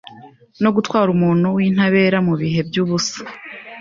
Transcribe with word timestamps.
no 0.63 0.69
gutwara 0.75 1.09
Umuntu 1.15 1.47
wintabera 1.55 2.17
mubihe 2.27 2.59
byubusa 2.67 3.19